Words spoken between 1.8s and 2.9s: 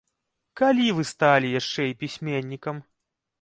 і пісьменнікам?